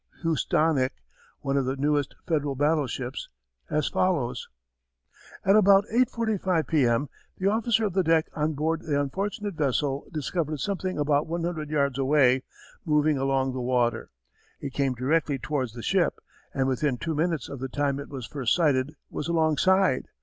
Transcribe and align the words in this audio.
Housatonic, 0.23 0.93
one 1.41 1.57
of 1.57 1.65
the 1.65 1.75
newest 1.77 2.15
Federal 2.25 2.55
battleships, 2.55 3.29
as 3.69 3.87
follows: 3.87 4.49
At 5.45 5.55
about 5.55 5.85
8.45 5.93 6.65
P. 6.65 6.87
M., 6.87 7.07
the 7.37 7.45
officer 7.51 7.85
of 7.85 7.93
the 7.93 8.01
deck 8.01 8.27
on 8.35 8.53
board 8.53 8.81
the 8.81 8.99
unfortunate 8.99 9.53
vessel 9.53 10.07
discovered 10.11 10.59
something 10.59 10.97
about 10.97 11.27
one 11.27 11.43
hundred 11.43 11.69
yards 11.69 11.99
away, 11.99 12.41
moving 12.83 13.19
along 13.19 13.53
the 13.53 13.61
water. 13.61 14.09
It 14.59 14.73
came 14.73 14.95
directly 14.95 15.37
towards 15.37 15.73
the 15.73 15.83
ship, 15.83 16.19
and 16.51 16.67
within 16.67 16.97
two 16.97 17.13
minutes 17.13 17.47
of 17.47 17.59
the 17.59 17.69
time 17.69 17.99
it 17.99 18.09
was 18.09 18.25
first 18.25 18.55
sighted 18.55 18.95
was 19.11 19.27
alongside. 19.27 20.07